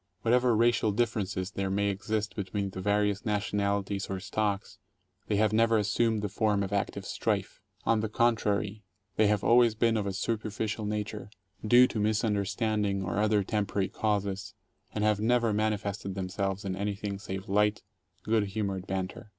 [0.23, 4.79] What ever racial differences there may exist between the various national ities or stocks,
[5.27, 7.61] they have never assumed the form of active strife.
[7.85, 8.83] On the contrary,
[9.17, 11.29] they have always been of a superficial nature,
[11.63, 14.55] due to misunderstanding or other temporary causes,
[14.91, 17.83] and have never manifested themselves in anything save light,
[18.23, 19.29] good humored banter.